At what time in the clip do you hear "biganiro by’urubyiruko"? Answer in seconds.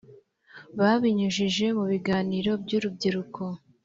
1.91-3.41